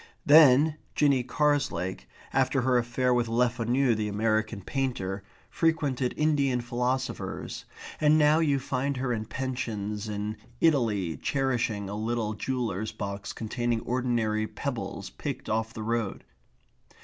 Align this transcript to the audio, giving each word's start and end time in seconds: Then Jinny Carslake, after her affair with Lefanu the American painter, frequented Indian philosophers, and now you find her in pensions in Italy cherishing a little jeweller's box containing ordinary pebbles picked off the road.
Then 0.25 0.77
Jinny 0.95 1.23
Carslake, 1.23 2.07
after 2.33 2.61
her 2.61 2.79
affair 2.79 3.13
with 3.13 3.27
Lefanu 3.27 3.93
the 3.93 4.07
American 4.07 4.63
painter, 4.63 5.23
frequented 5.51 6.15
Indian 6.17 6.59
philosophers, 6.61 7.65
and 7.99 8.17
now 8.17 8.39
you 8.39 8.57
find 8.57 8.97
her 8.97 9.13
in 9.13 9.25
pensions 9.25 10.09
in 10.09 10.37
Italy 10.59 11.17
cherishing 11.17 11.87
a 11.87 11.93
little 11.95 12.33
jeweller's 12.33 12.91
box 12.91 13.31
containing 13.31 13.81
ordinary 13.81 14.47
pebbles 14.47 15.11
picked 15.11 15.47
off 15.49 15.71
the 15.71 15.83
road. 15.83 16.23